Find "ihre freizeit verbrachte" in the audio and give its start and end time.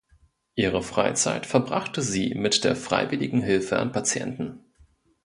0.55-2.01